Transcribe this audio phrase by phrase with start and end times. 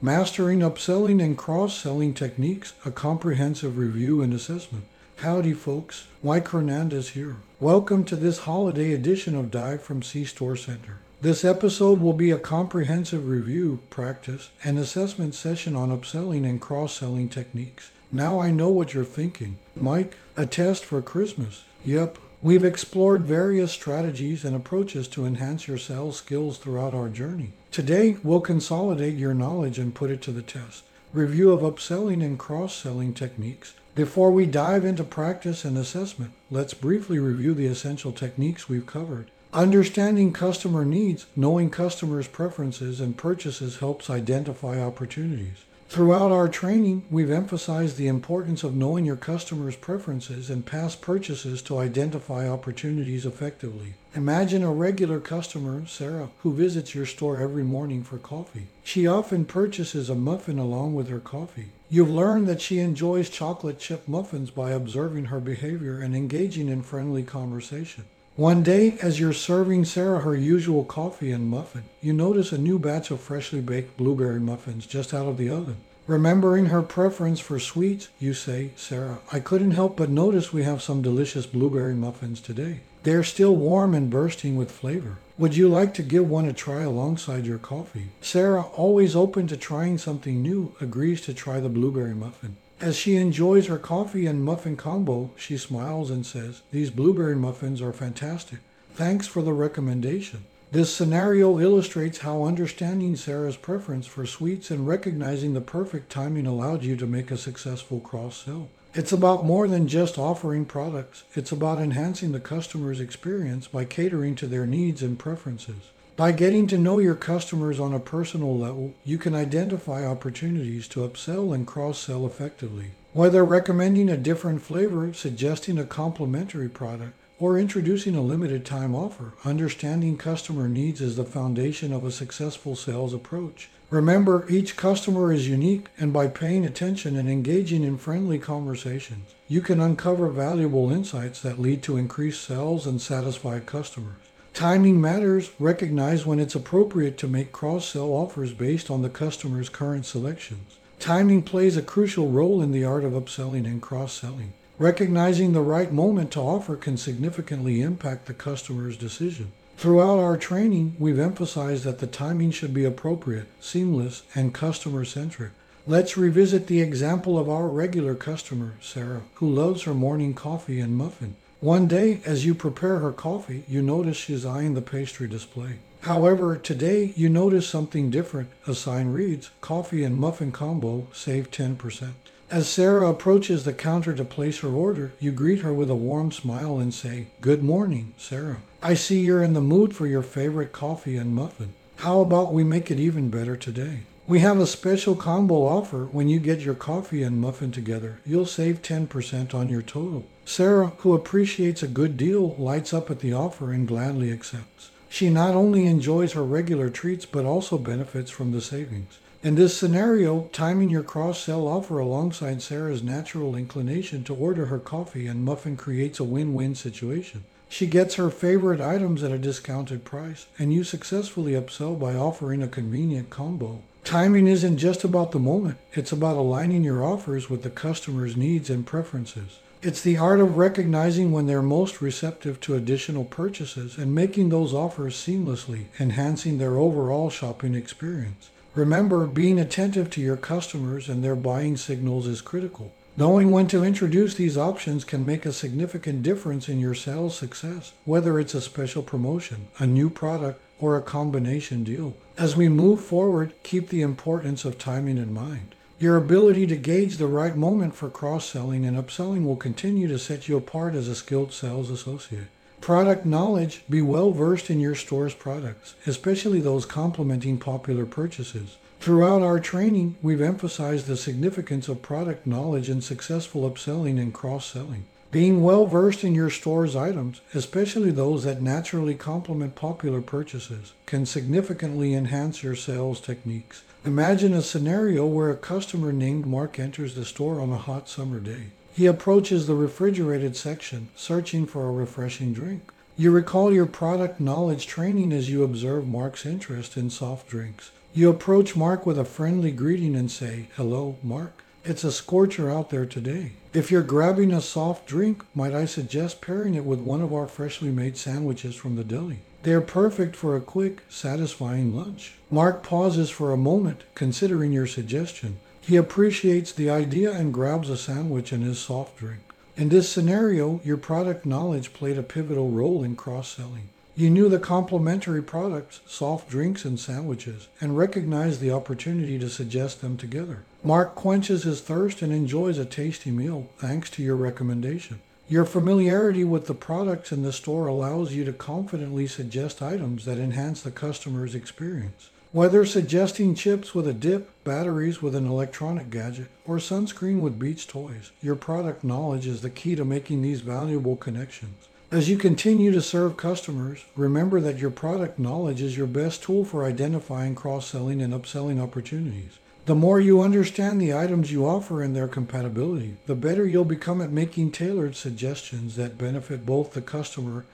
[0.00, 4.84] Mastering Upselling and Cross Selling Techniques, a comprehensive review and assessment.
[5.16, 6.06] Howdy, folks.
[6.22, 7.38] Mike Hernandez here.
[7.58, 10.98] Welcome to this holiday edition of Dive from C Store Center.
[11.20, 16.96] This episode will be a comprehensive review, practice, and assessment session on upselling and cross
[16.96, 17.90] selling techniques.
[18.12, 19.58] Now I know what you're thinking.
[19.74, 21.64] Mike, a test for Christmas.
[21.84, 27.50] Yep, We've explored various strategies and approaches to enhance your sales skills throughout our journey.
[27.72, 30.84] Today, we'll consolidate your knowledge and put it to the test.
[31.12, 33.74] Review of upselling and cross selling techniques.
[33.96, 39.32] Before we dive into practice and assessment, let's briefly review the essential techniques we've covered.
[39.52, 45.64] Understanding customer needs, knowing customers' preferences and purchases helps identify opportunities.
[45.88, 51.62] Throughout our training, we've emphasized the importance of knowing your customers' preferences and past purchases
[51.62, 53.94] to identify opportunities effectively.
[54.14, 58.66] Imagine a regular customer, Sarah, who visits your store every morning for coffee.
[58.84, 61.70] She often purchases a muffin along with her coffee.
[61.88, 66.82] You've learned that she enjoys chocolate chip muffins by observing her behavior and engaging in
[66.82, 68.04] friendly conversation.
[68.38, 72.78] One day, as you're serving Sarah her usual coffee and muffin, you notice a new
[72.78, 75.78] batch of freshly baked blueberry muffins just out of the oven.
[76.06, 80.80] Remembering her preference for sweets, you say, Sarah, I couldn't help but notice we have
[80.82, 82.78] some delicious blueberry muffins today.
[83.02, 85.18] They're still warm and bursting with flavor.
[85.36, 88.10] Would you like to give one a try alongside your coffee?
[88.20, 92.56] Sarah, always open to trying something new, agrees to try the blueberry muffin.
[92.80, 97.82] As she enjoys her coffee and muffin combo, she smiles and says, These blueberry muffins
[97.82, 98.60] are fantastic.
[98.94, 100.44] Thanks for the recommendation.
[100.70, 106.84] This scenario illustrates how understanding Sarah's preference for sweets and recognizing the perfect timing allowed
[106.84, 108.68] you to make a successful cross sell.
[108.94, 111.24] It's about more than just offering products.
[111.34, 115.90] It's about enhancing the customer's experience by catering to their needs and preferences.
[116.18, 121.08] By getting to know your customers on a personal level, you can identify opportunities to
[121.08, 122.86] upsell and cross sell effectively.
[123.12, 129.34] Whether recommending a different flavor, suggesting a complementary product, or introducing a limited time offer,
[129.44, 133.70] understanding customer needs is the foundation of a successful sales approach.
[133.88, 139.60] Remember, each customer is unique, and by paying attention and engaging in friendly conversations, you
[139.60, 144.27] can uncover valuable insights that lead to increased sales and satisfied customers.
[144.54, 145.50] Timing matters.
[145.58, 150.78] Recognize when it's appropriate to make cross-sell offers based on the customer's current selections.
[150.98, 154.52] Timing plays a crucial role in the art of upselling and cross-selling.
[154.78, 159.52] Recognizing the right moment to offer can significantly impact the customer's decision.
[159.76, 165.52] Throughout our training, we've emphasized that the timing should be appropriate, seamless, and customer centric.
[165.86, 170.96] Let's revisit the example of our regular customer, Sarah, who loves her morning coffee and
[170.96, 171.36] muffin.
[171.60, 175.80] One day, as you prepare her coffee, you notice she's eyeing the pastry display.
[176.02, 178.50] However, today you notice something different.
[178.68, 182.10] A sign reads, Coffee and Muffin Combo, save 10%.
[182.48, 186.30] As Sarah approaches the counter to place her order, you greet her with a warm
[186.30, 188.58] smile and say, Good morning, Sarah.
[188.80, 191.74] I see you're in the mood for your favorite coffee and muffin.
[191.96, 194.02] How about we make it even better today?
[194.28, 198.20] We have a special combo offer when you get your coffee and muffin together.
[198.24, 200.26] You'll save 10% on your total.
[200.48, 204.90] Sarah, who appreciates a good deal, lights up at the offer and gladly accepts.
[205.10, 209.18] She not only enjoys her regular treats but also benefits from the savings.
[209.42, 214.78] In this scenario, timing your cross sell offer alongside Sarah's natural inclination to order her
[214.78, 217.44] coffee and muffin creates a win win situation.
[217.68, 222.62] She gets her favorite items at a discounted price, and you successfully upsell by offering
[222.62, 223.82] a convenient combo.
[224.02, 228.70] Timing isn't just about the moment, it's about aligning your offers with the customer's needs
[228.70, 229.58] and preferences.
[229.80, 234.74] It's the art of recognizing when they're most receptive to additional purchases and making those
[234.74, 238.50] offers seamlessly, enhancing their overall shopping experience.
[238.74, 242.92] Remember, being attentive to your customers and their buying signals is critical.
[243.16, 247.92] Knowing when to introduce these options can make a significant difference in your sales success,
[248.04, 252.16] whether it's a special promotion, a new product, or a combination deal.
[252.36, 255.76] As we move forward, keep the importance of timing in mind.
[256.00, 260.18] Your ability to gauge the right moment for cross selling and upselling will continue to
[260.18, 262.46] set you apart as a skilled sales associate.
[262.80, 268.76] Product knowledge Be well versed in your store's products, especially those complementing popular purchases.
[269.00, 274.66] Throughout our training, we've emphasized the significance of product knowledge in successful upselling and cross
[274.66, 275.04] selling.
[275.30, 281.26] Being well versed in your store's items, especially those that naturally complement popular purchases, can
[281.26, 283.82] significantly enhance your sales techniques.
[284.06, 288.40] Imagine a scenario where a customer named Mark enters the store on a hot summer
[288.40, 288.68] day.
[288.94, 292.90] He approaches the refrigerated section, searching for a refreshing drink.
[293.18, 297.90] You recall your product knowledge training as you observe Mark's interest in soft drinks.
[298.14, 301.64] You approach Mark with a friendly greeting and say, Hello, Mark.
[301.88, 303.52] It's a scorcher out there today.
[303.72, 307.46] If you're grabbing a soft drink, might I suggest pairing it with one of our
[307.46, 309.38] freshly made sandwiches from the deli?
[309.62, 312.34] They are perfect for a quick, satisfying lunch.
[312.50, 315.60] Mark pauses for a moment, considering your suggestion.
[315.80, 319.40] He appreciates the idea and grabs a sandwich and his soft drink.
[319.74, 323.88] In this scenario, your product knowledge played a pivotal role in cross selling.
[324.18, 330.00] You knew the complementary products, soft drinks and sandwiches, and recognized the opportunity to suggest
[330.00, 330.64] them together.
[330.82, 335.20] Mark quenches his thirst and enjoys a tasty meal thanks to your recommendation.
[335.48, 340.38] Your familiarity with the products in the store allows you to confidently suggest items that
[340.38, 342.30] enhance the customer's experience.
[342.50, 347.86] Whether suggesting chips with a dip, batteries with an electronic gadget, or sunscreen with beach
[347.86, 351.86] toys, your product knowledge is the key to making these valuable connections.
[352.10, 356.64] As you continue to serve customers, remember that your product knowledge is your best tool
[356.64, 359.58] for identifying cross-selling and upselling opportunities.
[359.84, 364.22] The more you understand the items you offer and their compatibility, the better you'll become
[364.22, 367.66] at making tailored suggestions that benefit both the customer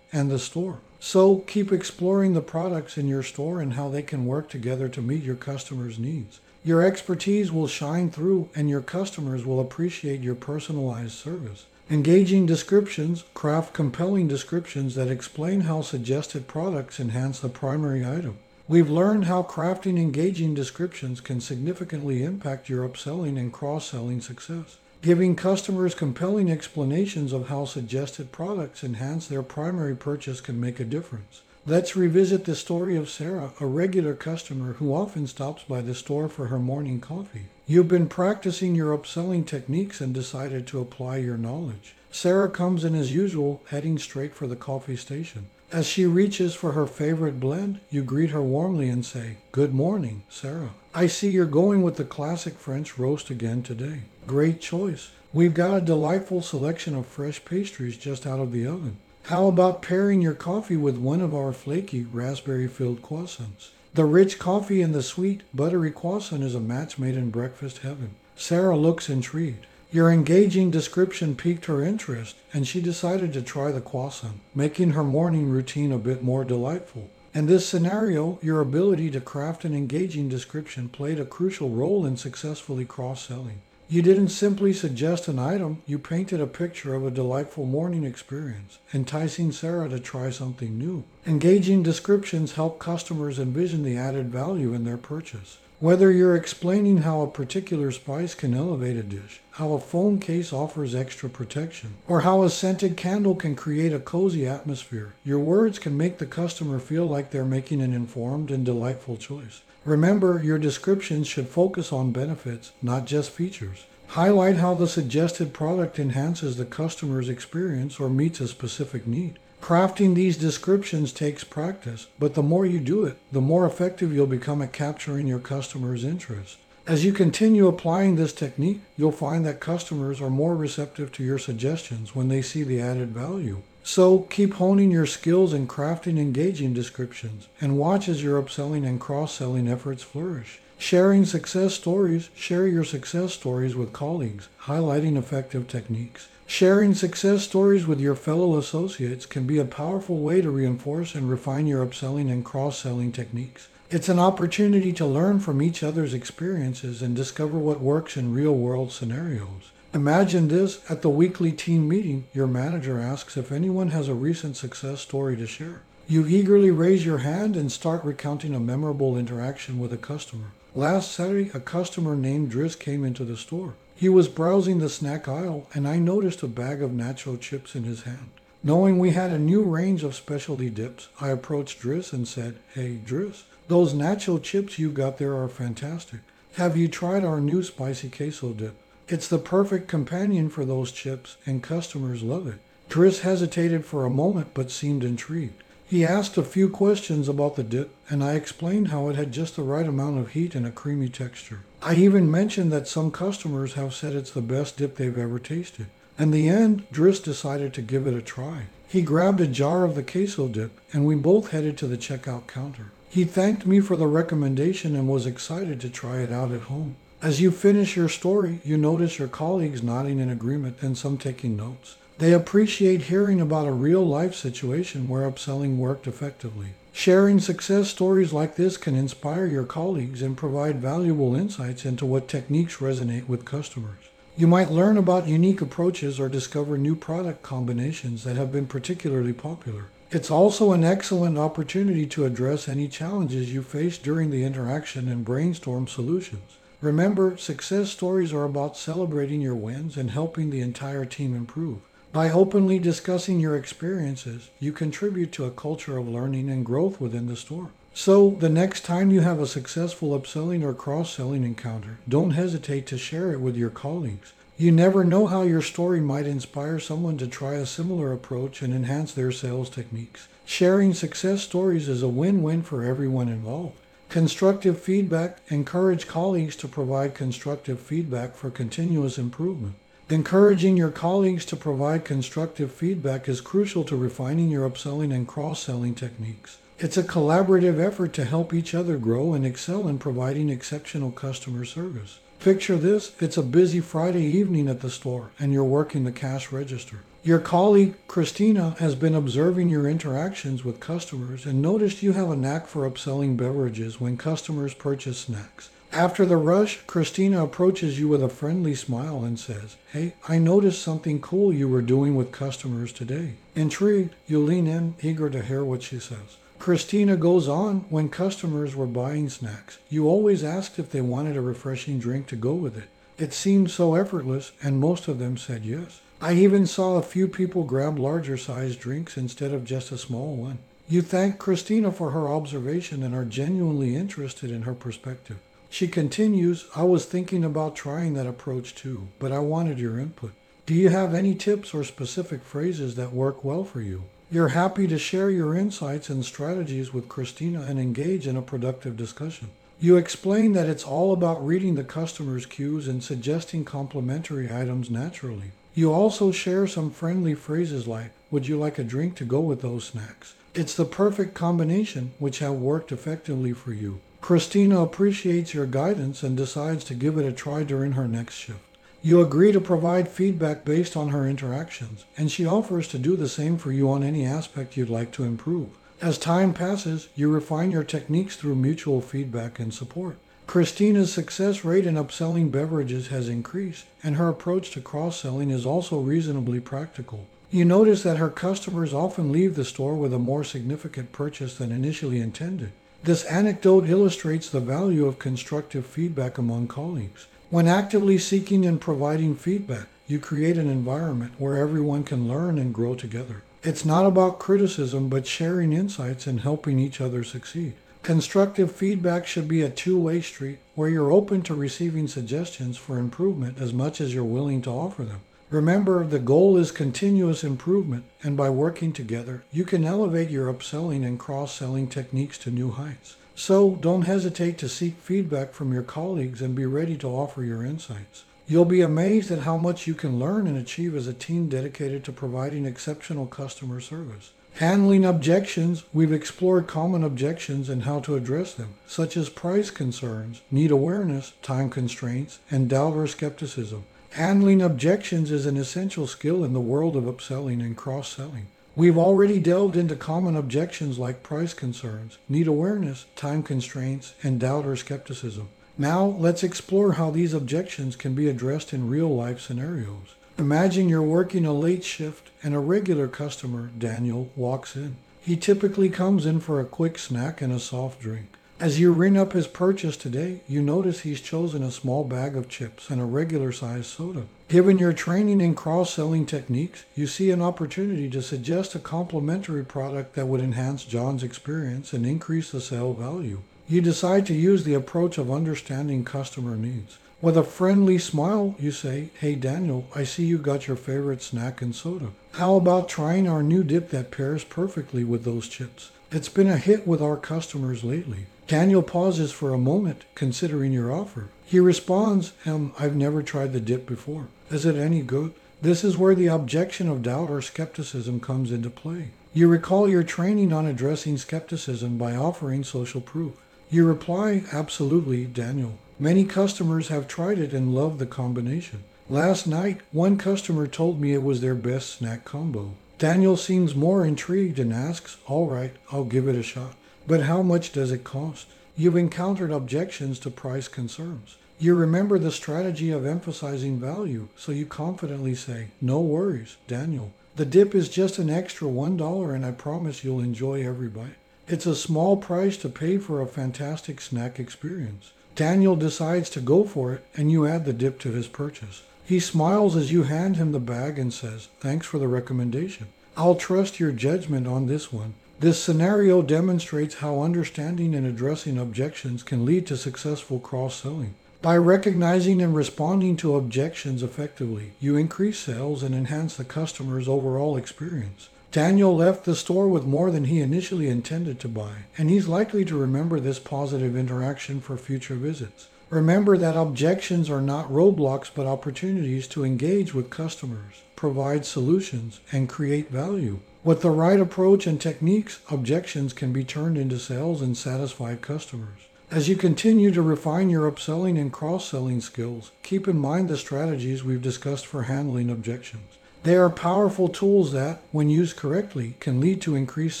[0.12, 0.80] and the store.
[0.98, 5.00] So keep exploring the products in your store and how they can work together to
[5.00, 6.40] meet your customers' needs.
[6.64, 11.66] Your expertise will shine through and your customers will appreciate your personalized service.
[11.90, 18.38] Engaging descriptions craft compelling descriptions that explain how suggested products enhance the primary item.
[18.68, 24.78] We've learned how crafting engaging descriptions can significantly impact your upselling and cross-selling success.
[25.02, 30.84] Giving customers compelling explanations of how suggested products enhance their primary purchase can make a
[30.84, 31.42] difference.
[31.64, 36.28] Let's revisit the story of Sarah, a regular customer who often stops by the store
[36.28, 37.46] for her morning coffee.
[37.68, 41.94] You've been practicing your upselling techniques and decided to apply your knowledge.
[42.10, 45.46] Sarah comes in as usual, heading straight for the coffee station.
[45.70, 50.24] As she reaches for her favorite blend, you greet her warmly and say, Good morning,
[50.28, 50.70] Sarah.
[50.96, 54.00] I see you're going with the classic French roast again today.
[54.26, 55.12] Great choice.
[55.32, 58.96] We've got a delightful selection of fresh pastries just out of the oven.
[59.26, 63.70] How about pairing your coffee with one of our flaky raspberry filled croissants?
[63.94, 68.16] The rich coffee and the sweet, buttery croissant is a match made in breakfast heaven.
[68.34, 69.64] Sarah looks intrigued.
[69.92, 75.04] Your engaging description piqued her interest, and she decided to try the croissant, making her
[75.04, 77.08] morning routine a bit more delightful.
[77.32, 82.16] In this scenario, your ability to craft an engaging description played a crucial role in
[82.16, 83.60] successfully cross selling.
[83.92, 88.78] You didn't simply suggest an item, you painted a picture of a delightful morning experience,
[88.94, 91.04] enticing Sarah to try something new.
[91.26, 95.58] Engaging descriptions help customers envision the added value in their purchase.
[95.78, 100.54] Whether you're explaining how a particular spice can elevate a dish, how a phone case
[100.54, 105.78] offers extra protection, or how a scented candle can create a cozy atmosphere, your words
[105.78, 109.60] can make the customer feel like they're making an informed and delightful choice.
[109.84, 113.86] Remember, your descriptions should focus on benefits, not just features.
[114.08, 119.38] Highlight how the suggested product enhances the customer's experience or meets a specific need.
[119.60, 124.26] Crafting these descriptions takes practice, but the more you do it, the more effective you'll
[124.26, 126.58] become at capturing your customer's interest.
[126.86, 131.38] As you continue applying this technique, you'll find that customers are more receptive to your
[131.38, 133.62] suggestions when they see the added value.
[133.84, 139.00] So keep honing your skills in crafting engaging descriptions and watch as your upselling and
[139.00, 140.60] cross-selling efforts flourish.
[140.78, 146.28] Sharing success stories, share your success stories with colleagues, highlighting effective techniques.
[146.46, 151.30] Sharing success stories with your fellow associates can be a powerful way to reinforce and
[151.30, 153.68] refine your upselling and cross-selling techniques.
[153.90, 158.54] It's an opportunity to learn from each other's experiences and discover what works in real
[158.54, 159.70] world scenarios.
[159.94, 164.56] Imagine this at the weekly team meeting, your manager asks if anyone has a recent
[164.56, 165.82] success story to share.
[166.08, 170.46] You eagerly raise your hand and start recounting a memorable interaction with a customer.
[170.74, 173.74] Last Saturday, a customer named Driss came into the store.
[173.94, 177.84] He was browsing the snack aisle and I noticed a bag of nacho chips in
[177.84, 178.30] his hand.
[178.64, 182.98] Knowing we had a new range of specialty dips, I approached Driss and said, Hey,
[183.04, 186.20] Driss, those nacho chips you got there are fantastic.
[186.54, 188.74] Have you tried our new spicy queso dip?
[189.12, 192.54] It's the perfect companion for those chips, and customers love it.
[192.88, 195.62] Driss hesitated for a moment but seemed intrigued.
[195.84, 199.54] He asked a few questions about the dip, and I explained how it had just
[199.54, 201.60] the right amount of heat and a creamy texture.
[201.82, 205.88] I even mentioned that some customers have said it's the best dip they've ever tasted.
[206.18, 208.62] In the end, Driss decided to give it a try.
[208.88, 212.46] He grabbed a jar of the queso dip, and we both headed to the checkout
[212.46, 212.92] counter.
[213.10, 216.96] He thanked me for the recommendation and was excited to try it out at home.
[217.22, 221.56] As you finish your story, you notice your colleagues nodding in agreement and some taking
[221.56, 221.94] notes.
[222.18, 226.74] They appreciate hearing about a real life situation where upselling worked effectively.
[226.92, 232.26] Sharing success stories like this can inspire your colleagues and provide valuable insights into what
[232.26, 234.10] techniques resonate with customers.
[234.36, 239.32] You might learn about unique approaches or discover new product combinations that have been particularly
[239.32, 239.84] popular.
[240.10, 245.24] It's also an excellent opportunity to address any challenges you face during the interaction and
[245.24, 246.58] brainstorm solutions.
[246.82, 251.78] Remember, success stories are about celebrating your wins and helping the entire team improve.
[252.12, 257.28] By openly discussing your experiences, you contribute to a culture of learning and growth within
[257.28, 257.70] the store.
[257.94, 262.88] So, the next time you have a successful upselling or cross selling encounter, don't hesitate
[262.88, 264.32] to share it with your colleagues.
[264.58, 268.74] You never know how your story might inspire someone to try a similar approach and
[268.74, 270.26] enhance their sales techniques.
[270.44, 273.76] Sharing success stories is a win win for everyone involved.
[274.12, 279.74] Constructive feedback encourage colleagues to provide constructive feedback for continuous improvement.
[280.10, 285.94] Encouraging your colleagues to provide constructive feedback is crucial to refining your upselling and cross-selling
[285.94, 286.58] techniques.
[286.78, 291.64] It's a collaborative effort to help each other grow and excel in providing exceptional customer
[291.64, 292.18] service.
[292.38, 296.52] Picture this, it's a busy Friday evening at the store and you're working the cash
[296.52, 296.98] register.
[297.24, 302.34] Your colleague, Christina, has been observing your interactions with customers and noticed you have a
[302.34, 305.70] knack for upselling beverages when customers purchase snacks.
[305.92, 310.82] After the rush, Christina approaches you with a friendly smile and says, Hey, I noticed
[310.82, 313.34] something cool you were doing with customers today.
[313.54, 316.38] Intrigued, you lean in, eager to hear what she says.
[316.58, 321.40] Christina goes on, when customers were buying snacks, you always asked if they wanted a
[321.40, 322.88] refreshing drink to go with it.
[323.16, 326.00] It seemed so effortless, and most of them said yes.
[326.22, 330.36] I even saw a few people grab larger sized drinks instead of just a small
[330.36, 330.58] one.
[330.88, 335.38] You thank Christina for her observation and are genuinely interested in her perspective.
[335.68, 340.30] She continues, I was thinking about trying that approach too, but I wanted your input.
[340.64, 344.04] Do you have any tips or specific phrases that work well for you?
[344.30, 348.96] You're happy to share your insights and strategies with Christina and engage in a productive
[348.96, 349.50] discussion.
[349.80, 355.50] You explain that it's all about reading the customer's cues and suggesting complementary items naturally.
[355.74, 359.62] You also share some friendly phrases like, Would you like a drink to go with
[359.62, 360.34] those snacks?
[360.54, 364.00] It's the perfect combination which have worked effectively for you.
[364.20, 368.60] Christina appreciates your guidance and decides to give it a try during her next shift.
[369.00, 373.28] You agree to provide feedback based on her interactions, and she offers to do the
[373.28, 375.70] same for you on any aspect you'd like to improve.
[376.02, 380.18] As time passes, you refine your techniques through mutual feedback and support.
[380.46, 385.64] Christina's success rate in upselling beverages has increased, and her approach to cross selling is
[385.64, 387.26] also reasonably practical.
[387.50, 391.72] You notice that her customers often leave the store with a more significant purchase than
[391.72, 392.72] initially intended.
[393.02, 397.26] This anecdote illustrates the value of constructive feedback among colleagues.
[397.50, 402.72] When actively seeking and providing feedback, you create an environment where everyone can learn and
[402.72, 403.42] grow together.
[403.62, 407.74] It's not about criticism, but sharing insights and helping each other succeed.
[408.02, 412.98] Constructive feedback should be a two way street where you're open to receiving suggestions for
[412.98, 415.20] improvement as much as you're willing to offer them.
[415.50, 421.06] Remember, the goal is continuous improvement, and by working together, you can elevate your upselling
[421.06, 423.14] and cross selling techniques to new heights.
[423.36, 427.64] So don't hesitate to seek feedback from your colleagues and be ready to offer your
[427.64, 428.24] insights.
[428.48, 432.02] You'll be amazed at how much you can learn and achieve as a team dedicated
[432.04, 434.32] to providing exceptional customer service.
[434.56, 440.42] Handling objections, we've explored common objections and how to address them, such as price concerns,
[440.50, 443.84] need awareness, time constraints, and doubt or skepticism.
[444.10, 448.46] Handling objections is an essential skill in the world of upselling and cross-selling.
[448.76, 454.66] We've already delved into common objections like price concerns, need awareness, time constraints, and doubt
[454.66, 455.48] or skepticism.
[455.78, 460.14] Now, let's explore how these objections can be addressed in real life scenarios.
[460.42, 464.96] Imagine you're working a late shift and a regular customer, Daniel, walks in.
[465.20, 468.26] He typically comes in for a quick snack and a soft drink.
[468.58, 472.48] As you ring up his purchase today, you notice he's chosen a small bag of
[472.48, 474.24] chips and a regular sized soda.
[474.48, 479.64] Given your training in cross selling techniques, you see an opportunity to suggest a complementary
[479.64, 483.42] product that would enhance John's experience and increase the sale value.
[483.68, 486.98] You decide to use the approach of understanding customer needs.
[487.22, 491.62] With a friendly smile, you say, Hey Daniel, I see you got your favorite snack
[491.62, 492.08] and soda.
[492.32, 495.92] How about trying our new dip that pairs perfectly with those chips?
[496.10, 498.26] It's been a hit with our customers lately.
[498.48, 501.28] Daniel pauses for a moment, considering your offer.
[501.44, 504.26] He responds, um, I've never tried the dip before.
[504.50, 505.32] Is it any good?
[505.62, 509.10] This is where the objection of doubt or skepticism comes into play.
[509.32, 513.34] You recall your training on addressing skepticism by offering social proof.
[513.70, 515.78] You reply, Absolutely, Daniel.
[516.02, 518.82] Many customers have tried it and love the combination.
[519.08, 522.74] Last night, one customer told me it was their best snack combo.
[522.98, 526.74] Daniel seems more intrigued and asks, All right, I'll give it a shot.
[527.06, 528.48] But how much does it cost?
[528.76, 531.36] You've encountered objections to price concerns.
[531.60, 537.12] You remember the strategy of emphasizing value, so you confidently say, No worries, Daniel.
[537.36, 541.14] The dip is just an extra $1 and I promise you'll enjoy every bite.
[541.46, 545.12] It's a small price to pay for a fantastic snack experience.
[545.34, 548.82] Daniel decides to go for it and you add the dip to his purchase.
[549.04, 552.88] He smiles as you hand him the bag and says, Thanks for the recommendation.
[553.16, 555.14] I'll trust your judgment on this one.
[555.40, 561.14] This scenario demonstrates how understanding and addressing objections can lead to successful cross selling.
[561.42, 567.56] By recognizing and responding to objections effectively, you increase sales and enhance the customer's overall
[567.56, 568.28] experience.
[568.52, 572.66] Daniel left the store with more than he initially intended to buy, and he's likely
[572.66, 575.68] to remember this positive interaction for future visits.
[575.88, 582.46] Remember that objections are not roadblocks but opportunities to engage with customers, provide solutions, and
[582.46, 583.38] create value.
[583.64, 588.80] With the right approach and techniques, objections can be turned into sales and satisfied customers.
[589.10, 593.38] As you continue to refine your upselling and cross selling skills, keep in mind the
[593.38, 595.96] strategies we've discussed for handling objections.
[596.24, 600.00] They are powerful tools that, when used correctly, can lead to increased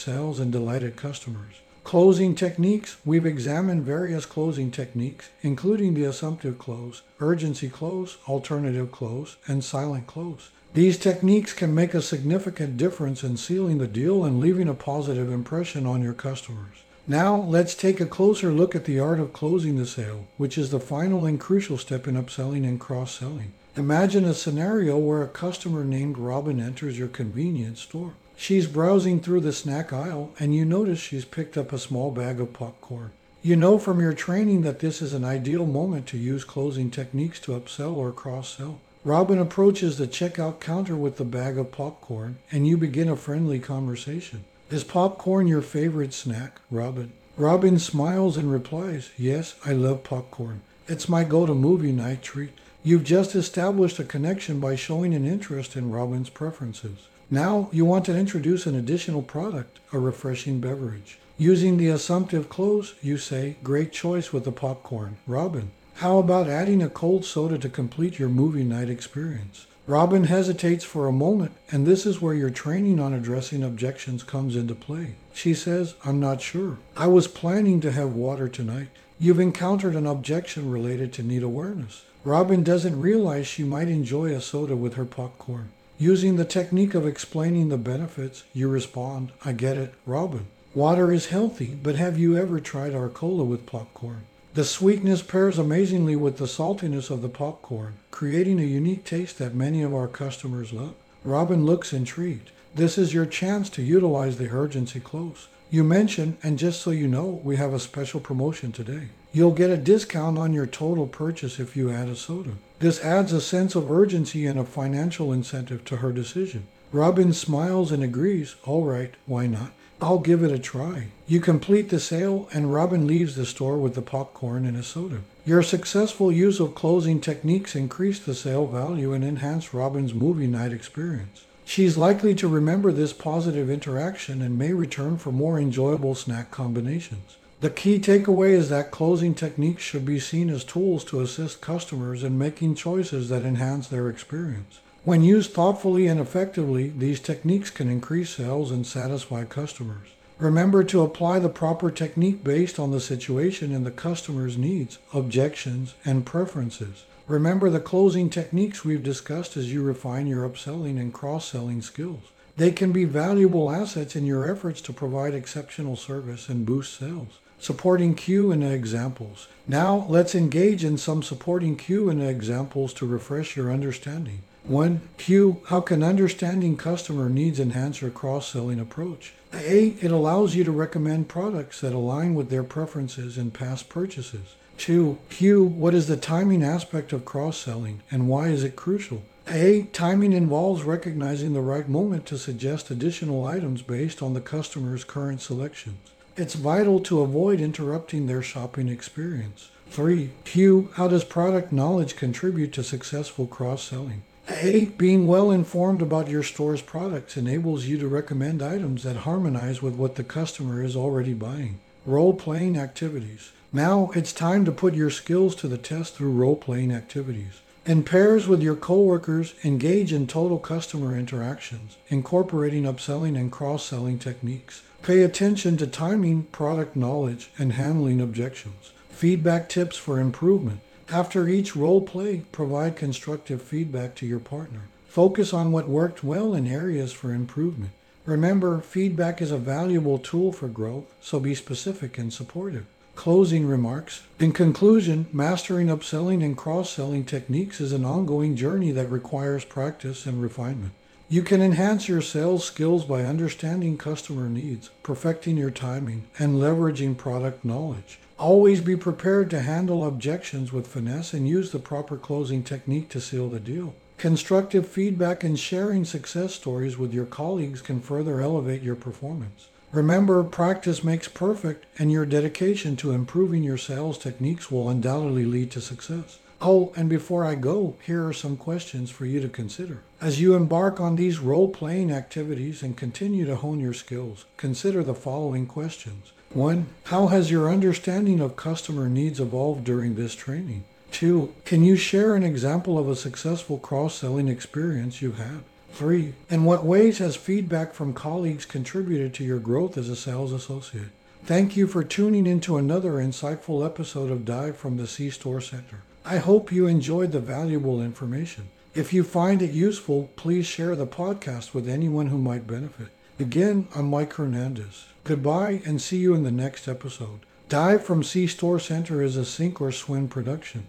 [0.00, 1.54] sales and delighted customers.
[1.82, 2.96] Closing techniques.
[3.04, 10.06] We've examined various closing techniques, including the assumptive close, urgency close, alternative close, and silent
[10.06, 10.50] close.
[10.74, 15.30] These techniques can make a significant difference in sealing the deal and leaving a positive
[15.30, 16.84] impression on your customers.
[17.08, 20.70] Now, let's take a closer look at the art of closing the sale, which is
[20.70, 23.54] the final and crucial step in upselling and cross selling.
[23.74, 28.12] Imagine a scenario where a customer named Robin enters your convenience store.
[28.36, 32.38] She's browsing through the snack aisle and you notice she's picked up a small bag
[32.38, 33.12] of popcorn.
[33.40, 37.40] You know from your training that this is an ideal moment to use closing techniques
[37.40, 38.78] to upsell or cross sell.
[39.04, 43.58] Robin approaches the checkout counter with the bag of popcorn and you begin a friendly
[43.58, 44.44] conversation.
[44.70, 47.12] Is popcorn your favorite snack, Robin?
[47.38, 50.60] Robin smiles and replies, Yes, I love popcorn.
[50.88, 52.52] It's my go to movie night treat.
[52.84, 57.06] You've just established a connection by showing an interest in Robin's preferences.
[57.30, 61.18] Now you want to introduce an additional product, a refreshing beverage.
[61.38, 65.70] Using the assumptive close, you say, Great choice with the popcorn, Robin.
[65.94, 69.66] How about adding a cold soda to complete your movie night experience?
[69.86, 74.56] Robin hesitates for a moment, and this is where your training on addressing objections comes
[74.56, 75.14] into play.
[75.32, 76.78] She says, I'm not sure.
[76.96, 78.88] I was planning to have water tonight.
[79.22, 82.02] You've encountered an objection related to need awareness.
[82.24, 85.70] Robin doesn't realize she might enjoy a soda with her popcorn.
[85.96, 90.46] Using the technique of explaining the benefits, you respond, I get it, Robin.
[90.74, 94.22] Water is healthy, but have you ever tried our cola with popcorn?
[94.54, 99.54] The sweetness pairs amazingly with the saltiness of the popcorn, creating a unique taste that
[99.54, 100.94] many of our customers love.
[101.22, 102.50] Robin looks intrigued.
[102.74, 105.46] This is your chance to utilize the urgency close.
[105.72, 109.08] You mention, and just so you know, we have a special promotion today.
[109.32, 112.50] You'll get a discount on your total purchase if you add a soda.
[112.80, 116.66] This adds a sense of urgency and a financial incentive to her decision.
[116.92, 119.72] Robin smiles and agrees, all right, why not?
[120.02, 121.06] I'll give it a try.
[121.26, 125.22] You complete the sale, and Robin leaves the store with the popcorn and a soda.
[125.46, 130.74] Your successful use of closing techniques increased the sale value and enhanced Robin's movie night
[130.74, 131.46] experience.
[131.64, 137.36] She's likely to remember this positive interaction and may return for more enjoyable snack combinations.
[137.60, 142.24] The key takeaway is that closing techniques should be seen as tools to assist customers
[142.24, 144.80] in making choices that enhance their experience.
[145.04, 150.08] When used thoughtfully and effectively, these techniques can increase sales and satisfy customers.
[150.38, 155.94] Remember to apply the proper technique based on the situation and the customer's needs, objections,
[156.04, 157.04] and preferences.
[157.28, 162.24] Remember the closing techniques we've discussed as you refine your upselling and cross selling skills.
[162.56, 167.38] They can be valuable assets in your efforts to provide exceptional service and boost sales.
[167.60, 169.46] Supporting Q and examples.
[169.68, 174.42] Now let's engage in some supporting Q and examples to refresh your understanding.
[174.64, 175.00] 1.
[175.16, 175.60] Q.
[175.66, 179.32] How can understanding customer needs enhance your cross selling approach?
[179.54, 179.96] A.
[180.00, 184.54] It allows you to recommend products that align with their preferences and past purchases.
[184.82, 185.16] 2.
[185.30, 185.62] Q.
[185.62, 189.22] What is the timing aspect of cross selling and why is it crucial?
[189.46, 189.84] A.
[189.92, 195.40] Timing involves recognizing the right moment to suggest additional items based on the customer's current
[195.40, 196.10] selections.
[196.36, 199.70] It's vital to avoid interrupting their shopping experience.
[199.90, 200.30] 3.
[200.44, 200.90] Q.
[200.94, 204.24] How does product knowledge contribute to successful cross selling?
[204.48, 209.80] A, being well informed about your store's products enables you to recommend items that harmonize
[209.80, 211.78] with what the customer is already buying.
[212.04, 213.52] Role playing activities.
[213.74, 217.62] Now it's time to put your skills to the test through role playing activities.
[217.86, 224.18] In pairs with your coworkers, engage in total customer interactions, incorporating upselling and cross selling
[224.18, 224.82] techniques.
[225.02, 228.92] Pay attention to timing, product knowledge, and handling objections.
[229.08, 230.80] Feedback tips for improvement.
[231.10, 234.82] After each role play, provide constructive feedback to your partner.
[235.08, 237.92] Focus on what worked well and areas for improvement.
[238.26, 242.84] Remember, feedback is a valuable tool for growth, so be specific and supportive.
[243.14, 244.22] Closing remarks.
[244.40, 250.26] In conclusion, mastering upselling and cross selling techniques is an ongoing journey that requires practice
[250.26, 250.92] and refinement.
[251.28, 257.16] You can enhance your sales skills by understanding customer needs, perfecting your timing, and leveraging
[257.16, 258.18] product knowledge.
[258.38, 263.20] Always be prepared to handle objections with finesse and use the proper closing technique to
[263.20, 263.94] seal the deal.
[264.18, 269.68] Constructive feedback and sharing success stories with your colleagues can further elevate your performance.
[269.92, 275.70] Remember, practice makes perfect, and your dedication to improving your sales techniques will undoubtedly lead
[275.72, 276.38] to success.
[276.62, 280.02] Oh, and before I go, here are some questions for you to consider.
[280.18, 285.02] As you embark on these role playing activities and continue to hone your skills, consider
[285.02, 286.32] the following questions.
[286.54, 286.86] 1.
[287.04, 290.84] How has your understanding of customer needs evolved during this training?
[291.10, 291.52] 2.
[291.66, 295.64] Can you share an example of a successful cross selling experience you've had?
[295.92, 300.52] Three, in what ways has feedback from colleagues contributed to your growth as a sales
[300.52, 301.10] associate?
[301.44, 306.02] Thank you for tuning into another insightful episode of Dive from the C Store Center.
[306.24, 308.70] I hope you enjoyed the valuable information.
[308.94, 313.08] If you find it useful, please share the podcast with anyone who might benefit.
[313.38, 315.06] Again, I'm Mike Hernandez.
[315.24, 317.40] Goodbye and see you in the next episode.
[317.68, 320.86] Dive from C Store Center is a sink or swim production.